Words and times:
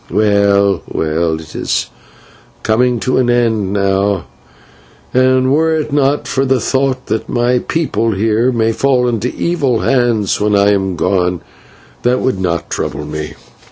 Well, 0.09 0.81
well, 0.91 1.39
it 1.39 1.55
is 1.55 1.91
coming 2.63 2.99
to 3.01 3.19
an 3.19 3.29
end 3.29 3.71
now, 3.71 4.25
and 5.13 5.53
were 5.53 5.75
it 5.75 5.93
not 5.93 6.27
for 6.27 6.43
the 6.43 6.59
thought 6.59 7.05
that 7.05 7.29
my 7.29 7.59
people 7.59 8.13
here 8.13 8.51
may 8.51 8.71
fall 8.71 9.07
into 9.07 9.27
evil 9.31 9.81
hands 9.81 10.41
when 10.41 10.55
I 10.55 10.71
am 10.71 10.95
gone, 10.95 11.41
that 12.01 12.19
would 12.19 12.39
not 12.39 12.71
trouble 12.71 13.05
me. 13.05 13.35